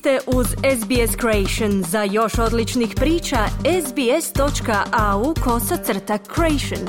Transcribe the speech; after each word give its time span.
ste 0.00 0.18
uz 0.26 0.46
SBS 0.46 1.16
Creation. 1.20 1.82
Za 1.82 2.02
još 2.02 2.38
odličnih 2.38 2.92
priča, 2.96 3.36
sbs.au 3.86 5.34
kosacrta 5.44 6.18
creation. 6.34 6.88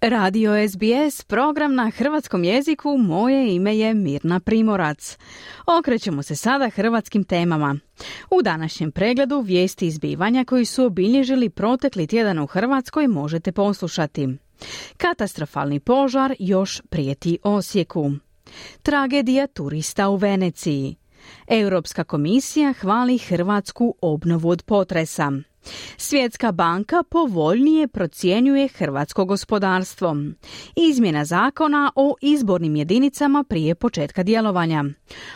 Radio 0.00 0.52
SBS, 0.68 1.24
program 1.24 1.74
na 1.74 1.90
hrvatskom 1.90 2.44
jeziku, 2.44 2.96
moje 2.98 3.54
ime 3.54 3.76
je 3.76 3.94
Mirna 3.94 4.40
Primorac. 4.40 5.18
Okrećemo 5.78 6.22
se 6.22 6.36
sada 6.36 6.70
hrvatskim 6.70 7.24
temama. 7.24 7.76
U 8.30 8.42
današnjem 8.42 8.92
pregledu 8.92 9.40
vijesti 9.40 9.86
izbivanja 9.86 10.44
koji 10.44 10.64
su 10.64 10.84
obilježili 10.84 11.50
protekli 11.50 12.06
tjedan 12.06 12.38
u 12.38 12.46
Hrvatskoj 12.46 13.08
možete 13.08 13.52
poslušati. 13.52 14.28
Katastrofalni 14.96 15.80
požar 15.80 16.34
još 16.38 16.82
prijeti 16.90 17.38
Osijeku. 17.42 18.10
Tragedija 18.82 19.46
turista 19.46 20.08
u 20.08 20.16
Veneciji. 20.16 20.96
Europska 21.48 22.04
komisija 22.04 22.72
hvali 22.72 23.18
Hrvatsku 23.18 23.94
obnovu 24.00 24.48
od 24.48 24.62
potresa. 24.62 25.32
Svjetska 25.96 26.52
banka 26.52 27.02
povoljnije 27.10 27.88
procjenjuje 27.88 28.68
hrvatsko 28.68 29.24
gospodarstvo. 29.24 30.16
Izmjena 30.76 31.24
zakona 31.24 31.92
o 31.96 32.14
izbornim 32.20 32.76
jedinicama 32.76 33.44
prije 33.48 33.74
početka 33.74 34.22
djelovanja. 34.22 34.84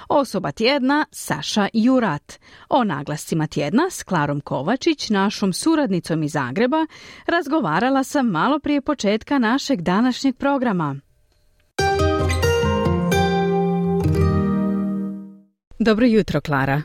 Osoba 0.09 0.53
tjedna 0.53 1.06
Saša 1.11 1.69
Jurat. 1.73 2.41
O 2.69 2.84
naglascima 2.84 3.47
tjedna 3.47 3.91
s 3.91 4.03
Klarom 4.03 4.41
Kovačić, 4.41 5.11
našom 5.11 5.53
suradnicom 5.53 6.23
iz 6.23 6.33
Zagreba, 6.33 6.87
razgovarala 7.27 8.05
sam 8.05 8.27
malo 8.27 8.59
prije 8.59 8.80
početka 8.80 9.39
našeg 9.39 9.80
današnjeg 9.80 10.37
programa. 10.37 10.97
Dobro 15.78 16.06
jutro, 16.06 16.41
Klara. 16.41 16.82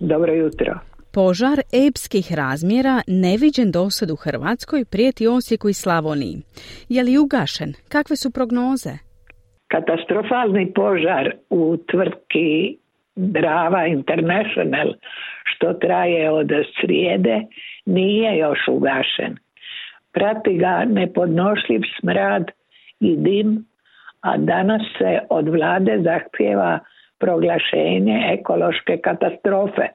Dobro 0.00 0.32
jutro. 0.32 0.72
Požar 1.14 1.58
epskih 1.86 2.26
razmjera 2.36 2.96
neviđen 3.06 3.70
dosad 3.70 4.10
u 4.10 4.16
Hrvatskoj 4.16 4.84
prijeti 4.92 5.26
Osijeku 5.26 5.68
i 5.68 5.80
Slavoniji. 5.82 6.36
Je 6.88 7.02
li 7.02 7.18
ugašen? 7.18 7.72
Kakve 7.88 8.16
su 8.16 8.30
prognoze? 8.32 8.90
Katastrofalni 9.68 10.72
požar 10.74 11.34
u 11.50 11.76
tvrtki 11.90 12.78
Drava 13.16 13.86
International 13.86 14.88
što 15.44 15.72
traje 15.72 16.30
od 16.30 16.50
srijede 16.80 17.42
nije 17.86 18.38
još 18.38 18.58
ugašen. 18.68 19.36
Prati 20.12 20.58
ga 20.58 20.84
nepodnošljiv 20.88 21.80
smrad 22.00 22.44
i 23.00 23.16
dim, 23.16 23.66
a 24.20 24.36
danas 24.36 24.82
se 24.98 25.18
od 25.30 25.48
vlade 25.48 26.00
zahtjeva 26.02 26.78
proglašenje 27.24 28.16
ekološke 28.38 28.94
katastrofe. 29.06 29.86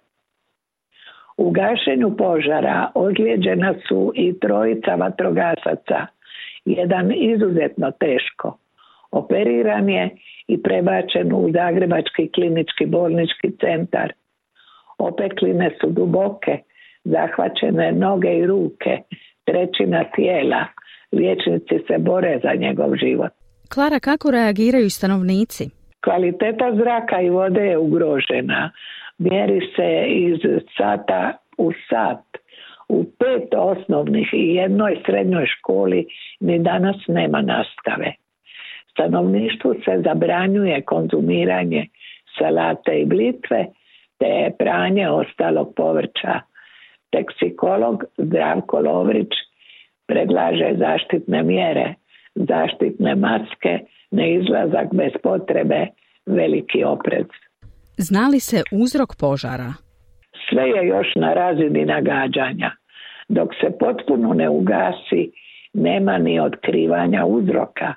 U 1.37 1.51
gašenju 1.51 2.17
požara 2.17 2.91
ozlijeđena 2.95 3.73
su 3.87 4.11
i 4.15 4.39
trojica 4.39 4.95
vatrogasaca, 4.95 5.99
jedan 6.65 7.11
izuzetno 7.15 7.91
teško. 7.91 8.57
Operiran 9.11 9.89
je 9.89 10.09
i 10.47 10.61
prebačen 10.61 11.33
u 11.33 11.51
Zagrebački 11.51 12.31
klinički 12.35 12.85
bolnički 12.85 13.49
centar. 13.61 14.13
Opekline 14.97 15.71
su 15.81 15.87
duboke, 15.89 16.57
zahvaćene 17.03 17.91
noge 17.91 18.37
i 18.37 18.45
ruke, 18.45 18.97
trećina 19.45 20.03
tijela. 20.15 20.65
Liječnici 21.11 21.75
se 21.87 21.97
bore 21.97 22.39
za 22.43 22.53
njegov 22.59 22.95
život. 22.95 23.31
Klara, 23.73 23.99
kako 23.99 24.31
reagiraju 24.31 24.89
stanovnici? 24.89 25.78
Kvaliteta 26.03 26.75
zraka 26.75 27.21
i 27.21 27.29
vode 27.29 27.61
je 27.61 27.77
ugrožena. 27.77 28.71
Mjeri 29.17 29.59
se 29.75 30.05
iz 30.07 30.39
sata 30.77 31.37
u 31.57 31.71
sat. 31.89 32.25
U 32.89 33.03
pet 33.03 33.53
osnovnih 33.57 34.29
i 34.33 34.55
jednoj 34.55 35.01
srednjoj 35.05 35.45
školi 35.45 36.07
ni 36.39 36.59
danas 36.59 36.95
nema 37.07 37.41
nastave. 37.41 38.13
Stanovništvu 38.91 39.73
se 39.85 40.01
zabranjuje 40.03 40.81
konzumiranje 40.81 41.87
salate 42.39 42.99
i 42.99 43.05
blitve 43.05 43.65
te 44.17 44.51
pranje 44.59 45.09
ostalog 45.09 45.73
povrća. 45.75 46.39
Teksikolog 47.11 48.03
Zdravko 48.17 48.79
Lovrić 48.79 49.33
predlaže 50.07 50.73
zaštitne 50.77 51.43
mjere, 51.43 51.93
zaštitne 52.47 53.15
maske, 53.15 53.79
neizlazak 54.11 54.93
bez 54.93 55.11
potrebe, 55.23 55.87
veliki 56.25 56.83
oprez. 56.83 57.25
Znali 57.97 58.39
se 58.39 58.63
uzrok 58.71 59.15
požara? 59.19 59.73
Sve 60.49 60.69
je 60.69 60.87
još 60.87 61.07
na 61.15 61.33
razini 61.33 61.85
nagađanja. 61.85 62.71
Dok 63.29 63.49
se 63.61 63.77
potpuno 63.79 64.33
ne 64.33 64.49
ugasi, 64.49 65.31
nema 65.73 66.17
ni 66.17 66.39
otkrivanja 66.39 67.25
uzroka. 67.25 67.93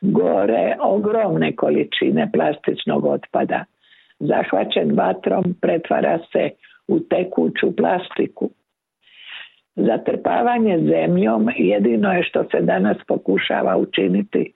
Gore 0.00 0.76
ogromne 0.80 1.56
količine 1.56 2.30
plastičnog 2.32 3.04
otpada. 3.04 3.64
Zahvaćen 4.18 4.96
vatrom 4.96 5.44
pretvara 5.60 6.18
se 6.32 6.50
u 6.88 7.00
tekuću 7.00 7.76
plastiku. 7.76 8.50
Zatrpavanje 9.78 10.78
zemljom 10.78 11.48
jedino 11.56 12.12
je 12.12 12.22
što 12.22 12.44
se 12.44 12.60
danas 12.60 12.96
pokušava 13.06 13.76
učiniti 13.76 14.52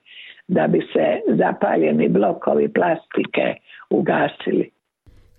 da 0.49 0.67
bi 0.67 0.81
se 0.93 1.37
zapaljeni 1.37 2.09
blokovi 2.09 2.69
plastike 2.69 3.55
ugasili. 3.91 4.71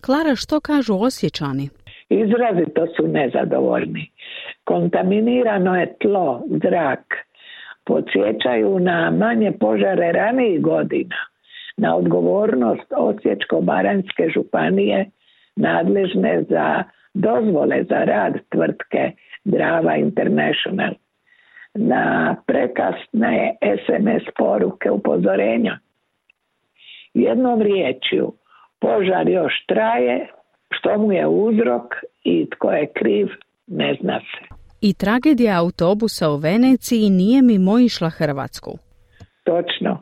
Klara, 0.06 0.36
što 0.36 0.60
kažu 0.60 0.94
osjećani? 0.94 1.70
Izrazito 2.10 2.88
su 2.96 3.08
nezadovoljni. 3.08 4.12
Kontaminirano 4.64 5.76
je 5.76 5.96
tlo, 6.02 6.42
zrak. 6.64 7.14
Podsjećaju 7.86 8.80
na 8.80 9.12
manje 9.12 9.52
požare 9.60 10.12
ranijih 10.12 10.62
godina, 10.62 11.16
na 11.78 11.96
odgovornost 11.96 12.92
Osječko-Baranjske 12.92 14.34
županije 14.34 15.06
nadležne 15.56 16.44
za 16.50 16.84
dozvole 17.14 17.84
za 17.90 18.04
rad 18.04 18.34
tvrtke 18.50 19.12
Drava 19.44 19.96
International 19.96 20.94
na 21.76 22.36
prekasne 22.48 23.56
SMS 23.62 24.24
poruke 24.38 24.92
upozorenja. 24.92 25.80
Jednom 27.14 27.62
riječju, 27.62 28.34
požar 28.80 29.30
još 29.30 29.54
traje, 29.68 30.28
što 30.70 30.98
mu 30.98 31.12
je 31.12 31.28
uzrok 31.28 31.94
i 32.24 32.48
tko 32.50 32.72
je 32.72 32.88
kriv, 32.94 33.28
ne 33.68 33.98
zna 34.02 34.20
se. 34.20 34.56
I 34.82 34.94
tragedija 34.94 35.60
autobusa 35.60 36.30
u 36.30 36.38
Veneciji 36.38 37.10
nije 37.10 37.42
mimo 37.42 37.80
išla 37.80 38.10
Hrvatsku. 38.10 38.72
Točno. 39.44 40.00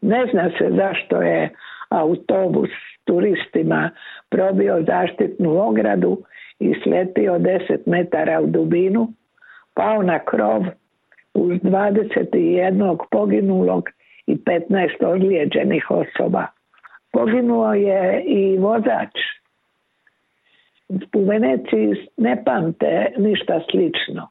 Ne 0.00 0.26
zna 0.32 0.50
se 0.58 0.76
zašto 0.76 1.22
je 1.22 1.50
autobus 1.88 2.70
turistima 3.04 3.90
probio 4.30 4.84
zaštitnu 4.86 5.68
ogradu 5.68 6.18
i 6.58 6.74
sletio 6.82 7.38
10 7.38 7.78
metara 7.86 8.40
u 8.40 8.46
dubinu, 8.46 9.08
pao 9.74 10.02
na 10.02 10.18
krov 10.18 10.62
uz 11.34 11.52
21 11.52 12.96
poginulog 13.10 13.88
i 14.26 14.36
15 14.36 15.04
ozlijeđenih 15.06 15.90
osoba. 15.90 16.46
Poginuo 17.12 17.74
je 17.74 18.22
i 18.26 18.58
vozač. 18.58 19.18
U 21.14 21.24
Veneciji 21.24 22.08
ne 22.16 22.44
pamte 22.44 23.12
ništa 23.18 23.60
slično. 23.70 24.28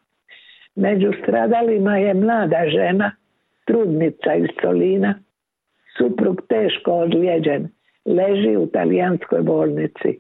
Među 0.75 1.11
stradalima 1.23 1.97
je 1.97 2.13
mlada 2.13 2.63
žena, 2.67 3.11
trudnica 3.65 4.33
iz 4.33 4.49
Solina, 4.61 5.15
suprug 5.97 6.41
teško 6.49 6.91
ozlijeđen, 6.93 7.69
leži 8.05 8.55
u 8.57 8.67
talijanskoj 8.67 9.41
bolnici. 9.41 10.19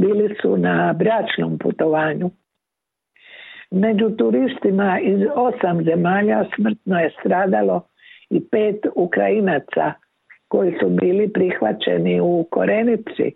Bili 0.00 0.36
su 0.42 0.56
na 0.56 0.92
bračnom 0.92 1.58
putovanju. 1.58 2.30
Među 3.70 4.10
turistima 4.10 5.00
iz 5.00 5.20
osam 5.34 5.84
zemalja 5.84 6.44
smrtno 6.56 7.00
je 7.00 7.10
stradalo 7.20 7.82
i 8.30 8.40
pet 8.50 8.86
Ukrajinaca 8.94 9.92
koji 10.48 10.72
su 10.80 10.88
bili 10.88 11.32
prihvaćeni 11.32 12.20
u 12.20 12.46
Korenici, 12.50 13.32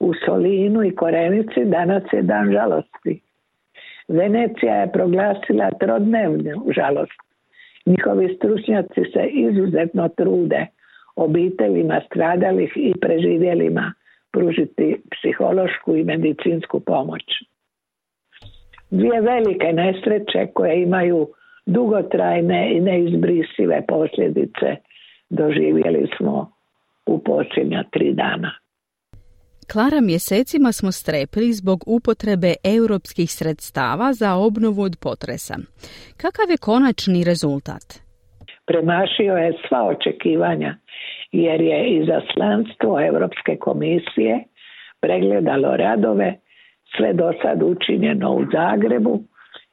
u 0.00 0.12
Solinu 0.26 0.84
i 0.84 0.94
Korenici 0.94 1.64
danas 1.64 2.02
je 2.12 2.22
dan 2.22 2.52
žalosti. 2.52 3.20
Venecija 4.08 4.74
je 4.74 4.92
proglasila 4.92 5.70
trodnevnu 5.80 6.72
žalost. 6.76 7.20
Njihovi 7.86 8.36
stručnjaci 8.36 9.02
se 9.12 9.26
izuzetno 9.26 10.08
trude 10.08 10.66
obiteljima 11.16 12.00
stradalih 12.06 12.72
i 12.76 12.92
preživjelima 13.00 13.92
pružiti 14.34 14.86
psihološku 15.10 15.90
i 15.96 16.04
medicinsku 16.04 16.80
pomoć 16.80 17.24
dvije 18.96 19.20
velike 19.20 19.72
nesreće 19.72 20.52
koje 20.54 20.82
imaju 20.82 21.28
dugotrajne 21.66 22.76
i 22.76 22.80
neizbrisive 22.80 23.86
posljedice 23.88 24.68
doživjeli 25.30 26.08
smo 26.16 26.52
u 27.06 27.22
posljednja 27.22 27.84
tri 27.92 28.12
dana. 28.12 28.50
Klara, 29.72 30.00
mjesecima 30.00 30.72
smo 30.72 30.92
strepili 30.92 31.52
zbog 31.52 31.78
upotrebe 31.86 32.50
europskih 32.78 33.30
sredstava 33.30 34.12
za 34.12 34.34
obnovu 34.34 34.82
od 34.82 34.96
potresa. 35.02 35.56
Kakav 36.22 36.50
je 36.50 36.64
konačni 36.68 37.24
rezultat? 37.24 37.86
Premašio 38.66 39.34
je 39.44 39.52
sva 39.68 39.80
očekivanja 39.94 40.76
jer 41.34 41.60
je 41.60 41.88
izaslanstvo 41.88 43.00
Europske 43.06 43.56
komisije 43.56 44.44
pregledalo 45.00 45.76
radove 45.76 46.34
sve 46.96 47.12
do 47.12 47.32
sad 47.42 47.62
učinjeno 47.62 48.34
u 48.34 48.44
Zagrebu 48.52 49.20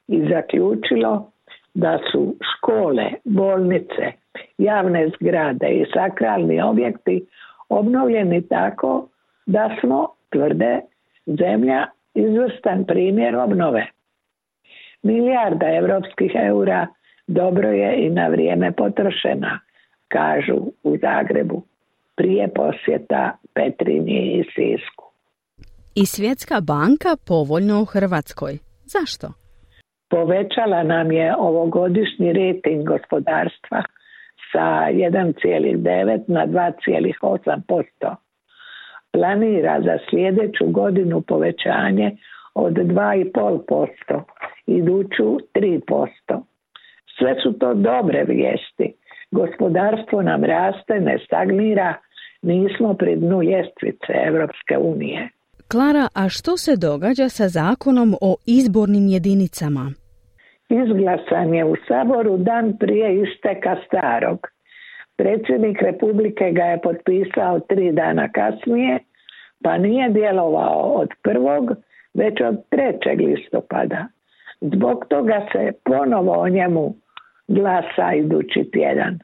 i 0.07 0.21
zaključilo 0.29 1.31
da 1.73 1.99
su 2.11 2.35
škole, 2.51 3.11
bolnice, 3.23 4.11
javne 4.57 5.09
zgrade 5.09 5.67
i 5.69 5.85
sakralni 5.93 6.61
objekti 6.61 7.25
obnovljeni 7.69 8.47
tako 8.47 9.07
da 9.45 9.69
smo, 9.79 10.07
tvrde, 10.29 10.79
zemlja 11.25 11.85
izvrstan 12.13 12.85
primjer 12.85 13.35
obnove. 13.35 13.87
Milijarda 15.03 15.67
evropskih 15.75 16.31
eura 16.35 16.87
dobro 17.27 17.69
je 17.69 18.05
i 18.05 18.09
na 18.09 18.27
vrijeme 18.27 18.71
potrošena, 18.71 19.59
kažu 20.11 20.57
u 20.83 20.97
Zagrebu, 20.97 21.63
prije 22.15 22.47
posjeta 22.55 23.37
Petrinji 23.53 24.21
i 24.39 24.43
Sisku. 24.43 25.05
I 25.95 26.05
Svjetska 26.05 26.61
banka 26.61 27.11
povoljno 27.27 27.81
u 27.81 27.85
Hrvatskoj. 27.85 28.53
Zašto? 28.95 29.27
Povećala 30.09 30.83
nam 30.83 31.11
je 31.11 31.35
ovogodišnji 31.37 32.33
rating 32.33 32.87
gospodarstva 32.87 33.83
sa 34.51 34.65
1,9 34.91 36.23
na 36.27 36.47
2,8%. 36.47 38.15
Planira 39.11 39.81
za 39.81 39.97
sljedeću 40.09 40.65
godinu 40.67 41.21
povećanje 41.21 42.17
od 42.53 42.73
2,5%, 42.73 44.23
iduću 44.65 45.39
3%. 45.53 46.07
Sve 47.17 47.35
su 47.43 47.53
to 47.59 47.73
dobre 47.73 48.23
vijesti. 48.23 49.00
Gospodarstvo 49.31 50.21
nam 50.21 50.43
raste, 50.43 50.99
ne 50.99 51.19
stagnira, 51.25 51.93
nismo 52.41 52.93
pri 52.93 53.15
dnu 53.15 53.43
ljestvice 53.43 54.13
Europske 54.27 54.77
unije. 54.77 55.29
Klara, 55.67 56.07
a 56.15 56.29
što 56.29 56.57
se 56.57 56.75
događa 56.75 57.29
sa 57.29 57.47
zakonom 57.47 58.15
o 58.21 58.35
izbornim 58.45 59.07
jedinicama? 59.07 59.91
Izglasan 60.69 61.53
je 61.53 61.65
u 61.65 61.75
Saboru 61.87 62.37
dan 62.37 62.77
prije 62.79 63.21
isteka 63.21 63.75
starog. 63.87 64.47
Predsjednik 65.17 65.81
Republike 65.81 66.51
ga 66.51 66.63
je 66.63 66.81
potpisao 66.81 67.59
tri 67.59 67.91
dana 67.91 68.29
kasnije, 68.31 68.99
pa 69.63 69.77
nije 69.77 70.09
djelovao 70.09 70.81
od 71.01 71.09
prvog, 71.23 71.71
već 72.13 72.41
od 72.41 72.55
trećeg 72.69 73.21
listopada. 73.21 74.07
Zbog 74.61 75.05
toga 75.09 75.47
se 75.51 75.71
ponovo 75.83 76.33
o 76.39 76.49
njemu 76.49 76.95
glasa 77.51 78.13
idući 78.13 78.69
tjedan. 78.73 79.19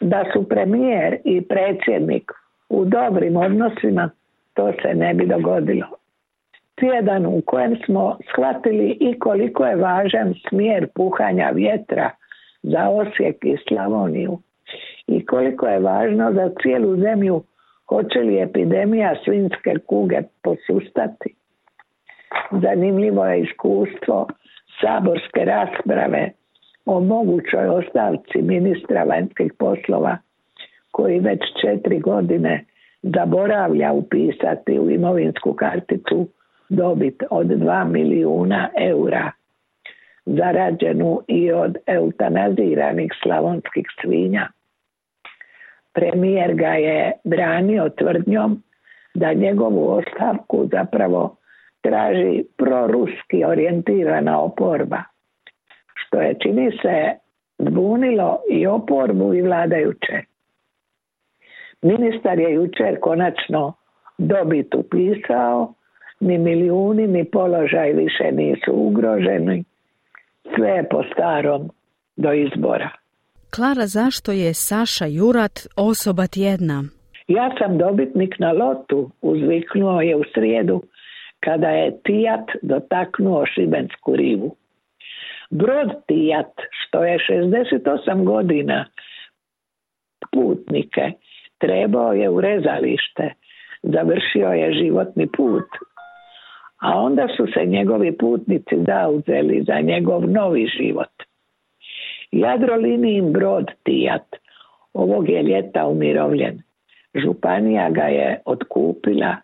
Da 0.00 0.24
su 0.32 0.48
premijer 0.48 1.18
i 1.24 1.42
predsjednik 1.42 2.32
u 2.68 2.84
dobrim 2.84 3.36
odnosima, 3.36 4.10
to 4.54 4.72
se 4.82 4.94
ne 4.94 5.14
bi 5.14 5.26
dogodilo. 5.26 5.86
Tjedan 6.74 7.26
u 7.26 7.42
kojem 7.46 7.76
smo 7.86 8.18
shvatili 8.32 8.96
i 9.00 9.18
koliko 9.18 9.66
je 9.66 9.76
važan 9.76 10.34
smjer 10.48 10.88
puhanja 10.94 11.50
vjetra 11.54 12.10
za 12.62 12.88
Osijek 12.88 13.36
i 13.44 13.56
Slavoniju 13.68 14.38
i 15.06 15.26
koliko 15.26 15.66
je 15.66 15.80
važno 15.80 16.32
za 16.32 16.50
cijelu 16.62 16.96
zemlju 16.96 17.42
hoće 17.88 18.18
li 18.18 18.40
epidemija 18.40 19.14
svinske 19.24 19.74
kuge 19.86 20.22
posustati. 20.42 21.34
Zanimljivo 22.50 23.26
je 23.26 23.40
iskustvo 23.40 24.28
saborske 24.80 25.44
rasprave 25.44 26.30
o 26.86 27.00
mogućoj 27.00 27.68
ostavci 27.68 28.42
ministra 28.42 29.04
vanjskih 29.04 29.52
poslova 29.58 30.18
koji 30.90 31.20
već 31.20 31.40
četiri 31.60 31.98
godine 31.98 32.64
zaboravlja 33.02 33.92
upisati 33.92 34.78
u 34.78 34.90
imovinsku 34.90 35.52
karticu 35.52 36.28
dobit 36.68 37.22
od 37.30 37.46
2 37.46 37.88
milijuna 37.88 38.68
eura 38.78 39.30
zarađenu 40.26 41.20
i 41.28 41.52
od 41.52 41.76
eutanaziranih 41.86 43.12
slavonskih 43.22 43.86
svinja. 44.00 44.48
Premijer 45.92 46.54
ga 46.54 46.68
je 46.68 47.12
branio 47.24 47.88
tvrdnjom 47.88 48.62
da 49.14 49.32
njegovu 49.32 49.90
ostavku 49.90 50.68
zapravo 50.72 51.36
traži 51.80 52.44
proruski 52.56 53.44
orijentirana 53.44 54.40
oporba, 54.40 55.02
što 56.14 56.20
je 56.20 56.34
čini 56.42 56.70
se 56.82 57.12
zbunilo 57.58 58.38
i 58.50 58.66
oporbu 58.66 59.34
i 59.34 59.42
vladajuće. 59.42 60.16
Ministar 61.82 62.38
je 62.38 62.54
jučer 62.54 63.00
konačno 63.00 63.72
dobit 64.18 64.74
upisao, 64.74 65.74
ni 66.20 66.38
milijuni 66.38 67.06
ni 67.06 67.24
položaj 67.24 67.92
više 67.92 68.32
nisu 68.32 68.72
ugroženi, 68.72 69.64
sve 70.56 70.68
je 70.68 70.88
po 70.88 71.02
starom 71.12 71.70
do 72.16 72.32
izbora. 72.32 72.90
Klara, 73.56 73.86
zašto 73.86 74.32
je 74.32 74.54
Saša 74.54 75.06
Jurat 75.06 75.66
osoba 75.76 76.26
tjedna? 76.26 76.82
Ja 77.28 77.50
sam 77.58 77.78
dobitnik 77.78 78.38
na 78.38 78.52
lotu, 78.52 79.10
uzviknuo 79.22 80.00
je 80.00 80.16
u 80.16 80.22
srijedu 80.34 80.82
kada 81.40 81.68
je 81.68 81.98
Tijat 82.02 82.46
dotaknuo 82.62 83.44
Šibensku 83.46 84.16
rivu. 84.16 84.56
Brod 85.50 85.90
Tijat, 86.06 86.52
što 86.70 87.04
je 87.04 87.18
68 87.18 88.24
godina 88.24 88.86
putnike, 90.32 91.12
trebao 91.58 92.12
je 92.12 92.30
u 92.30 92.40
rezalište, 92.40 93.32
završio 93.82 94.48
je 94.48 94.72
životni 94.72 95.26
put, 95.36 95.68
a 96.80 97.00
onda 97.00 97.28
su 97.36 97.46
se 97.46 97.66
njegovi 97.66 98.18
putnici 98.18 98.76
zauzeli 98.86 99.64
za 99.66 99.80
njegov 99.80 100.30
novi 100.30 100.66
život. 100.66 101.12
Jadrolinijin 102.32 103.32
brod 103.32 103.70
Tijat 103.82 104.36
ovog 104.94 105.28
je 105.28 105.42
ljeta 105.42 105.86
umirovljen. 105.86 106.62
Županija 107.14 107.90
ga 107.90 108.02
je 108.02 108.40
otkupila 108.44 109.36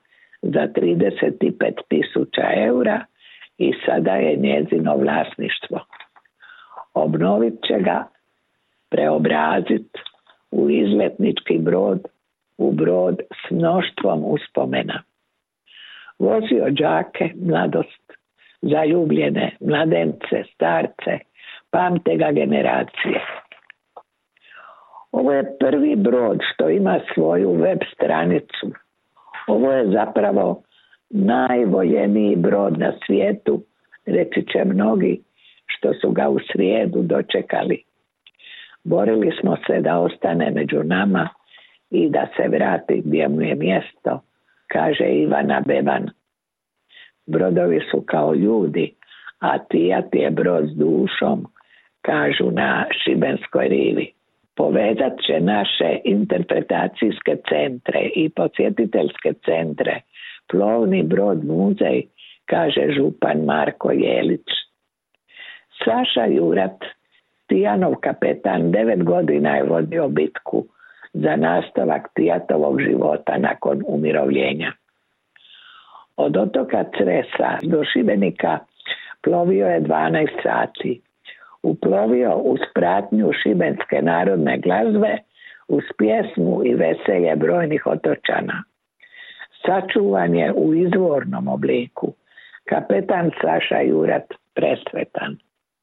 za 0.42 0.69
35 0.76 1.73
tisuća 1.88 2.42
eura 2.57 3.04
i 3.61 3.73
sada 3.87 4.14
je 4.14 4.37
njezino 4.37 4.97
vlasništvo. 4.97 5.81
Obnovit 6.95 7.55
će 7.67 7.79
ga, 7.79 8.05
preobrazit 8.88 9.99
u 10.50 10.71
izletnički 10.71 11.59
brod, 11.59 12.00
u 12.59 12.73
brod 12.73 13.17
s 13.19 13.50
mnoštvom 13.50 14.25
uspomena. 14.25 15.02
Vozio 16.19 16.71
džake, 16.71 17.33
mladost, 17.43 18.12
zaljubljene, 18.62 19.57
mladence, 19.61 20.45
starce, 20.55 21.19
pamte 21.71 22.17
ga 22.17 22.33
generacije. 22.33 23.21
Ovo 25.12 25.33
je 25.33 25.57
prvi 25.61 25.97
brod 25.97 26.38
što 26.52 26.69
ima 26.69 27.00
svoju 27.14 27.52
web 27.52 27.79
stranicu. 27.95 28.73
Ovo 29.47 29.73
je 29.73 29.90
zapravo 29.90 30.62
najvoljeniji 31.11 32.37
brod 32.37 32.79
na 32.79 32.93
svijetu, 33.07 33.62
reći 34.07 34.47
će 34.52 34.64
mnogi 34.64 35.21
što 35.67 35.95
su 35.95 36.11
ga 36.11 36.29
u 36.29 36.38
srijedu 36.52 37.02
dočekali. 37.02 37.83
Borili 38.85 39.33
smo 39.40 39.57
se 39.67 39.81
da 39.81 39.99
ostane 39.99 40.50
među 40.50 40.83
nama 40.85 41.29
i 41.90 42.09
da 42.09 42.26
se 42.37 42.49
vrati 42.49 43.02
gdje 43.05 43.29
mu 43.29 43.43
je 43.43 43.55
mjesto, 43.55 44.21
kaže 44.67 45.05
Ivana 45.05 45.62
Beban. 45.67 46.11
Brodovi 47.26 47.81
su 47.90 48.02
kao 48.07 48.35
ljudi, 48.35 48.95
a 49.38 49.59
tijat 49.59 50.14
je 50.14 50.31
brod 50.31 50.64
s 50.64 50.76
dušom, 50.76 51.47
kažu 52.02 52.50
na 52.50 52.87
Šibenskoj 53.05 53.69
rivi. 53.69 54.12
Povezat 54.57 55.12
će 55.26 55.40
naše 55.40 55.99
interpretacijske 56.05 57.37
centre 57.49 58.00
i 58.14 58.29
posjetiteljske 58.29 59.33
centre. 59.45 60.00
Plovni 60.50 61.02
brod 61.02 61.45
muzej, 61.45 62.02
kaže 62.47 62.92
župan 62.97 63.45
Marko 63.45 63.90
Jelić. 63.90 64.49
Saša 65.85 66.26
Jurat, 66.26 66.85
Tijanov 67.49 67.95
kapetan, 68.00 68.71
devet 68.71 69.04
godina 69.04 69.57
je 69.57 69.64
vodio 69.64 70.09
bitku 70.09 70.64
za 71.12 71.37
nastavak 71.37 72.09
Tijatovog 72.14 72.80
života 72.80 73.38
nakon 73.38 73.83
umirovljenja. 73.87 74.73
Od 76.16 76.37
otoka 76.37 76.85
Cresa 76.99 77.59
do 77.62 77.85
Šibenika 77.85 78.59
plovio 79.23 79.66
je 79.66 79.80
12 79.80 80.42
sati 80.42 81.00
uplovio 81.62 82.35
uz 82.37 82.61
pratnju 82.75 83.30
šibenske 83.42 84.02
narodne 84.02 84.59
glazbe 84.59 85.16
uz 85.69 85.85
pjesmu 85.99 86.62
i 86.64 86.75
veselje 86.75 87.37
brojnih 87.37 87.87
otočana. 87.87 88.62
Sačuvan 89.67 90.35
je 90.35 90.52
u 90.52 90.75
izvornom 90.75 91.49
obliku. 91.49 92.14
Kapetan 92.69 93.31
Saša 93.40 93.81
Jurat 93.81 94.26
presvetan. 94.55 95.37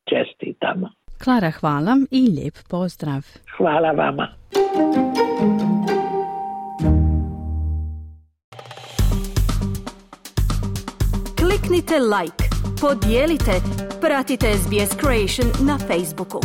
Čestitamo. 0.09 0.89
Klara, 1.23 1.51
hvala 1.51 1.97
i 2.11 2.21
lijep 2.21 2.53
pozdrav. 2.69 3.21
Hvala 3.57 3.91
vama. 3.91 4.27
Kliknite 11.39 11.99
like, 11.99 12.43
podijelite, 12.81 13.51
pratite 14.01 14.47
SBS 14.47 14.97
Creation 15.01 15.67
na 15.67 15.77
Facebooku. 15.77 16.39